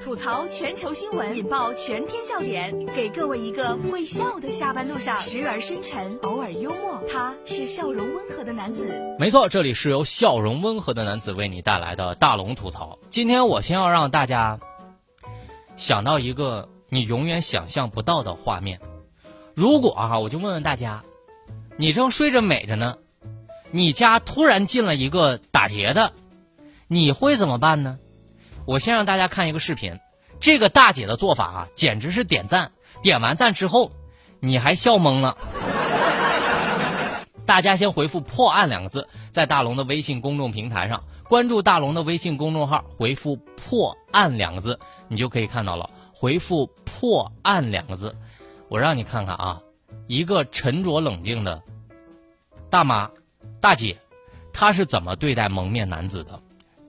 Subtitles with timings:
[0.00, 7.02] 吐槽全球新闻，引爆全天笑点，给各位一个会笑的下班路上，时而深沉，偶尔幽默。
[7.10, 8.88] 他是笑容温和的男子。
[9.18, 13.00] 没错，这里是由笑容温和的男子为你带来的大龙吐槽。
[13.10, 14.60] 今天我先要让大家
[15.76, 18.78] 想到一个你永远想象不到的画面。
[19.56, 21.02] 如果哈，我就问问大家，
[21.76, 22.98] 你正睡着美着呢，
[23.72, 26.12] 你家突然进了一个打劫的，
[26.86, 27.98] 你会怎么办呢？
[28.64, 29.98] 我先让大家看一个视频，
[30.40, 32.72] 这个大姐的做法啊，简直是点赞！
[33.02, 33.90] 点完赞之后，
[34.40, 35.36] 你还笑懵了。
[37.44, 45.90] 大家先回复“破案”两个字，在大龙的微信公众平台上关注大龙的微信公众号，回复“破案”两个字，你就可以看到了。
[46.14, 48.14] 回复“破案”两个字，
[48.68, 49.60] 我让你看看啊，
[50.06, 51.60] 一个沉着冷静的
[52.70, 53.10] 大妈、
[53.60, 53.98] 大姐，
[54.52, 56.40] 她是怎么对待蒙面男子的？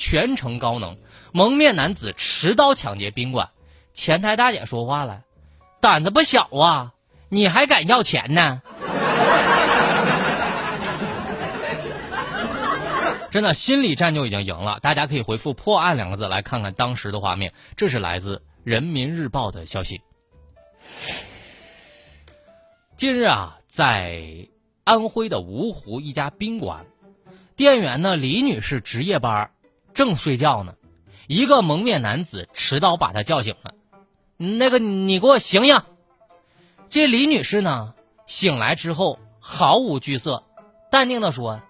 [0.00, 0.96] 全程高能，
[1.30, 3.50] 蒙面男子持刀抢劫宾馆，
[3.92, 5.24] 前台大姐说话了
[5.82, 6.94] ：“胆子不小啊，
[7.28, 8.62] 你还敢要钱呢？”
[13.30, 14.78] 真的，心理战就已经赢了。
[14.80, 17.52] 大家可以回复“破案”两个字来看看当时的画面。
[17.76, 20.00] 这是来自《人民日报》的消息。
[22.96, 24.48] 近日啊，在
[24.84, 26.86] 安徽的芜湖一家宾馆，
[27.54, 29.50] 店员呢李女士值夜班。
[29.94, 30.74] 正睡觉呢，
[31.26, 33.74] 一个蒙面男子持刀把他叫醒了。
[34.36, 35.82] 那个，你给我醒醒！
[36.88, 37.94] 这李女士呢，
[38.26, 40.44] 醒来之后毫无惧色，
[40.90, 41.60] 淡定的说：“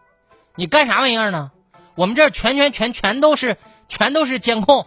[0.55, 1.51] 你干啥玩意儿呢？
[1.97, 3.57] 我们这儿全全全全都是
[3.89, 4.87] 全都是监控，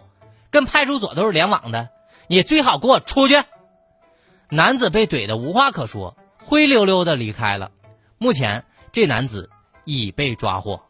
[0.50, 1.90] 跟派出所都是联网的。
[2.26, 3.42] 你最好给我出去！”
[4.48, 7.70] 男子被怼的无话可说，灰溜溜的离开了。
[8.18, 9.50] 目前，这男子
[9.84, 10.82] 已被抓获。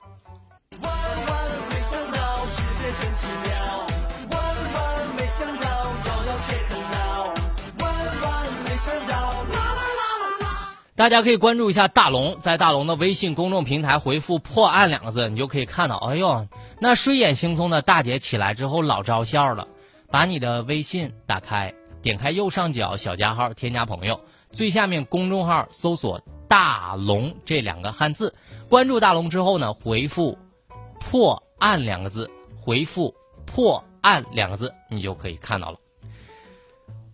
[10.97, 15.97] 大家可以关注一下大龙，在大龙的微信公众平台回复“破案”两个字，你就可以看到。
[15.97, 16.47] 哎呦，
[16.78, 19.66] 那睡眼惺忪的大姐起来之后老招笑了。
[20.09, 24.21] 把你的微信打开，点开右上角小加号，添加朋友，
[24.53, 28.33] 最下面公众号搜索“大龙”这两个汉字，
[28.69, 30.38] 关注大龙之后呢，回复
[31.00, 33.12] “破案”两个字，回复
[33.44, 35.78] “破案”两个字，你就可以看到了。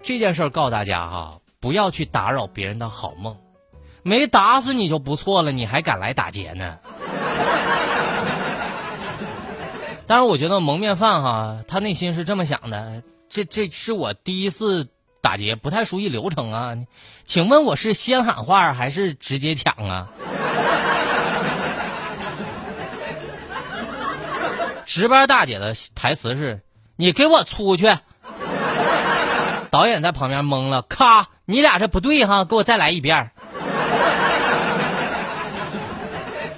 [0.03, 3.35] 这件事儿告诉大家哈，不要去打扰别人的好梦。
[4.03, 6.79] 没打死你就不错了，你还敢来打劫呢？
[10.07, 14.89] 但是我觉得蒙面犯哈，他内心是这么想的：这这是我第一次
[15.21, 16.77] 打劫，不太熟悉流程啊，
[17.27, 20.09] 请问我是先喊话还是直接抢啊？
[24.85, 26.63] 值班大姐的台词是
[26.97, 27.95] ：“你给我出去！”
[29.71, 33.31] 导演在旁边懵了，咔，你俩这不对哈，给我再来一遍。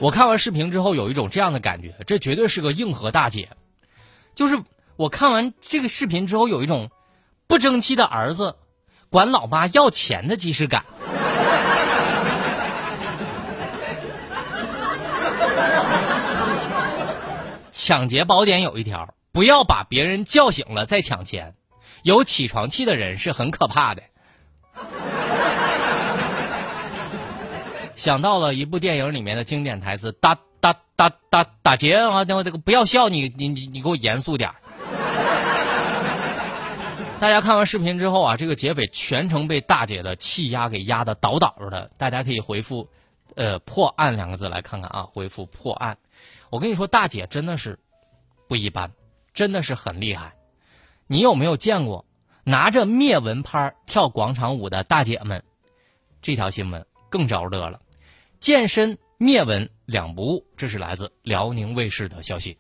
[0.03, 3.51] 我看完视频之后，有一种这样的感觉，这绝对是个硬核大姐。
[4.35, 4.59] 就是
[4.97, 6.91] 我看完这个视频之后，有一种
[7.47, 8.57] 不争气的儿子
[9.11, 10.85] 管老妈要钱的即视感。
[17.71, 21.55] 抢劫宝典有一条：不要把别人叫醒了再抢钱。
[22.03, 24.03] 有起床气的人是很可怕的。
[28.03, 32.25] 想到了一部电影里面的经典台词：“打打打打打劫啊！
[32.25, 34.51] 这个不要笑，你你你你给我严肃点
[37.21, 41.93] 大家看完视频之后啊，这个劫匪全程被大姐的气压给压得倒倒的。
[41.97, 42.89] 大家可以回复
[43.37, 45.99] “呃破案”两个字来看看啊，回复“破案”。
[46.51, 47.79] 我跟你说，大姐真的是
[48.49, 48.91] 不一般，
[49.33, 50.33] 真的是很厉害。
[51.07, 52.05] 你有没有见过
[52.43, 55.45] 拿着灭蚊拍跳广场舞的大姐们？
[56.21, 57.79] 这条新闻更着乐了。
[58.43, 62.59] 健身灭蚊两不误，这是来自辽宁卫视的消息。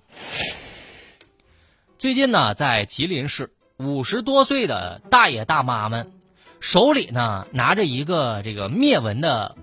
[1.98, 6.12] 最近呢，在吉林市，五十多岁的大爷大妈们
[6.60, 9.57] 手里呢拿着一个这个灭蚊的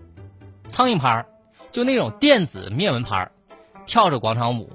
[0.67, 1.25] 苍蝇拍
[1.71, 3.31] 就那种电子灭蚊拍
[3.85, 4.73] 跳着广场舞。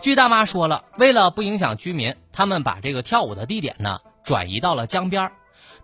[0.00, 5.32] 据大妈说了，为了不影响居民，他们把这个跳舞的地点呢转移到了江边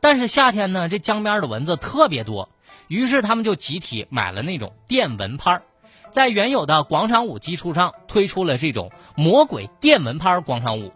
[0.00, 2.48] 但是夏天呢，这江边的蚊子特别多。
[2.88, 5.62] 于是他们就集体买了那种电蚊拍儿
[6.10, 10.92] 在原有的广场舞基础上推出了这种魔鬼电蚊拍广场舞。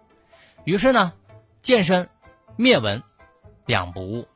[0.64, 1.12] 于是呢，
[1.60, 2.08] 健身、
[2.56, 3.02] 灭蚊
[3.66, 4.28] 两不误。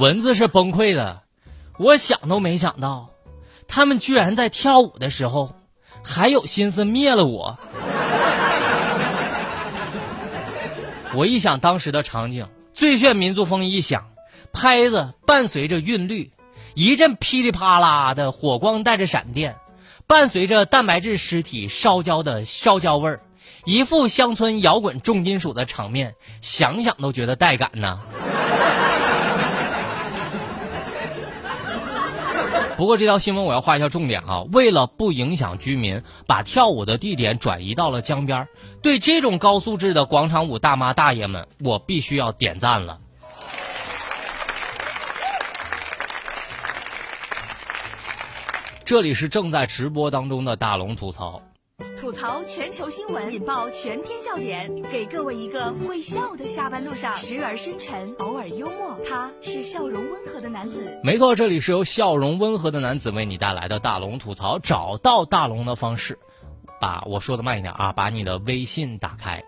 [0.00, 1.20] 蚊子是崩溃的，
[1.76, 3.10] 我想都没想到，
[3.68, 5.54] 他们居然在跳舞的时候
[6.02, 7.58] 还有心思灭了我。
[11.14, 14.06] 我一想当时的场景，最炫民族风一响，
[14.54, 16.32] 拍子伴随着韵律，
[16.72, 19.56] 一阵噼里啪啦的火光带着闪电，
[20.06, 23.20] 伴随着蛋白质尸体烧焦的烧焦味儿，
[23.66, 27.98] 一副乡村摇滚重金属的场面，想想都觉得带感呐。
[32.80, 34.40] 不过这条新闻我要画一下重点啊！
[34.52, 38.48] 为了不影响居民，把跳舞的地点转移到了江边
[38.80, 42.98] 对这种高素质的广场舞大妈大爷们，我必须要点赞了。
[48.86, 51.42] 这里是正在直播当中的大龙吐槽。
[52.10, 58.98] 吐槽全球新闻，引爆全天笑点，给各位一个会笑的下班路上，时而深沉，偶尔幽默。
[59.08, 60.98] 他是笑容温和的男子。
[61.04, 64.58] 没错，这里是由笑容温和的男子为你带来的大龙吐槽。
[64.58, 66.18] 找到大龙的方式，
[66.80, 69.40] 把我说的慢一点啊，把你的微信打开，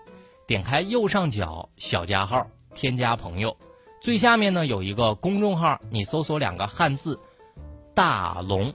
[0.46, 3.56] 点开右上角小加号，添加朋友，
[4.00, 7.18] 最下面呢有一个公众号，你搜索两个汉字
[7.92, 8.72] “大龙”。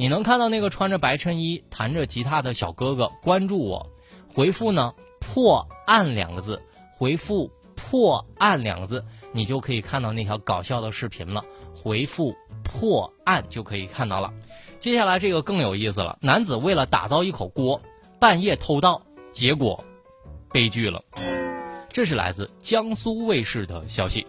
[0.00, 3.86] 你能看到那个穿着白衬衣、弹着吉他的小哥哥关注我，
[4.34, 6.62] 回复呢“破案”两个字，
[6.96, 9.04] 回复“破案”两个字，
[9.34, 11.44] 你就可以看到那条搞笑的视频了。
[11.76, 14.32] 回复“破案”就可以看到了。
[14.78, 17.82] 接下来这个更有意思了，男子为了打造一口锅，
[18.18, 19.84] 半夜偷盗，结果
[20.50, 21.04] 悲剧了。
[21.90, 24.26] 这是来自江苏卫视的消息。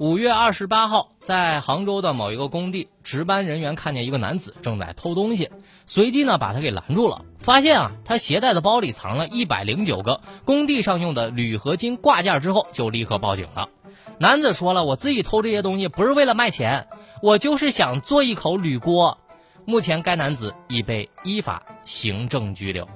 [0.00, 5.50] 五月二十八号，在杭州的某一个工地，值班人员看见一个男子正在偷东西，
[5.84, 7.26] 随即呢把他给拦住了。
[7.38, 13.68] 发现啊，他携带的包里藏了一百零九个工地上用的铝合金挂件，之后就立刻报警了。
[14.16, 16.88] 男子说了：“我自己偷这些东西不是为了卖钱，
[17.20, 19.18] 我就是想做一口铝锅。”
[19.66, 22.88] 目前该男子已被依法行政拘留。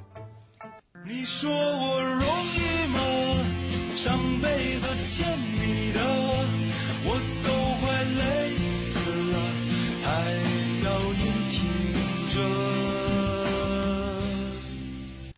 [1.07, 3.01] 你说我容易吗？
[3.95, 5.64] 上辈子欠你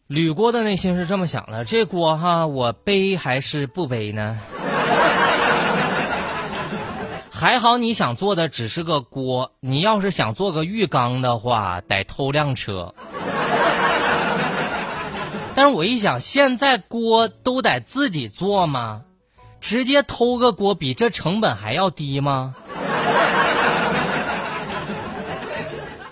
[0.06, 4.38] 铝锅的内心是这么想的：这锅哈，我背还是不背呢？
[7.28, 12.94] 还好你想做的只是个锅，你要是想做个浴缸的话，得偷辆车。
[15.56, 19.02] 但是我一想，现在锅都得自己做吗？
[19.60, 22.54] 直接偷个锅比这成本还要低吗？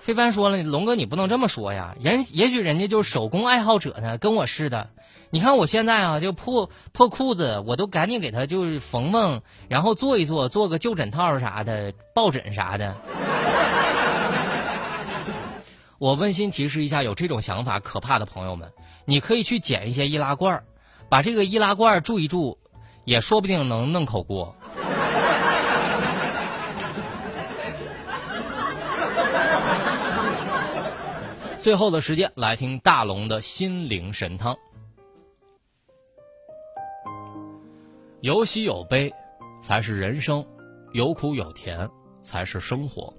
[0.04, 4.90] 非凡说了：“龙哥，你不能这么说呀，人也许人家就是手工爱好者呢，跟我似的。
[5.30, 12.94] 你看我现在啊，就破破裤子，我都赶紧给他就是缝缝，然后做一做，做个旧枕套啥的，抱枕啥的。
[15.96, 18.70] 我温馨提示一下，有这种想法可怕的朋友们，
[19.06, 20.64] 你可以去捡一些易拉罐，
[21.08, 22.58] 把这个易拉罐注一注，
[23.06, 24.54] 也说不定能弄口锅。”
[31.64, 34.54] 最后的时间来听大龙的心灵神汤。
[38.20, 39.10] 有喜有悲，
[39.62, 40.44] 才是人生；
[40.92, 41.88] 有苦有甜，
[42.20, 43.14] 才是生活。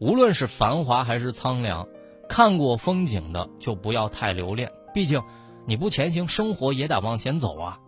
[0.00, 1.86] 无论是繁华还是苍凉，
[2.28, 4.72] 看过风景的就不要太留恋。
[4.92, 5.22] 毕竟，
[5.64, 7.78] 你不前行，生活也得往前走啊。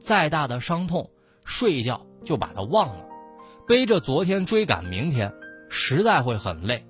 [0.00, 1.10] 再大的伤痛，
[1.44, 3.04] 睡一觉就把它忘了。
[3.68, 5.34] 背着昨天追赶明天，
[5.68, 6.86] 实在会很累。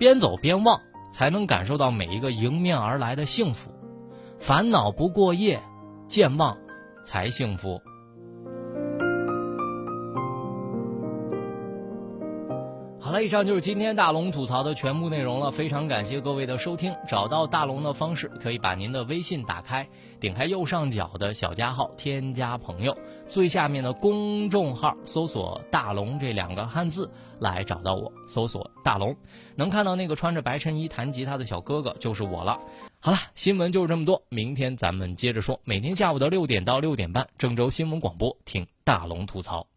[0.00, 0.82] 边走边忘。
[1.10, 3.70] 才能感受到每一个迎面而来的幸福，
[4.38, 5.62] 烦恼不过夜，
[6.06, 6.56] 健忘
[7.02, 7.80] 才幸福。
[13.22, 15.50] 以上就是今天大龙吐槽的全部内容了。
[15.50, 16.94] 非常感谢各位的收听。
[17.08, 19.88] 找到大龙的方式，可以把您的微信打开，
[20.20, 22.96] 点开右上角的小加号，添加朋友，
[23.28, 28.12] 最下面的公众号搜索“大龙”这两个汉字来找到我。
[28.28, 29.16] 搜索“大龙”，
[29.56, 32.58] 能看到那个穿着白衬衣弹吉他的小哥哥就是我了。
[33.00, 35.60] 好了，新闻就是这么多，明天咱们接着说。
[35.64, 39.70] 每天下午的六点到六点半，郑州新闻广播听大龙吐槽。